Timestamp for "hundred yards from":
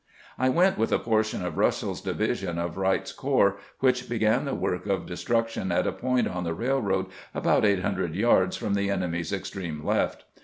7.83-8.73